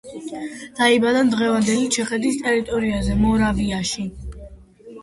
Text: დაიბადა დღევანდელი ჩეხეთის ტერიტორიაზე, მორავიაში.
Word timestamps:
დაიბადა 0.79 1.21
დღევანდელი 1.35 1.91
ჩეხეთის 1.99 2.41
ტერიტორიაზე, 2.45 3.21
მორავიაში. 3.29 4.09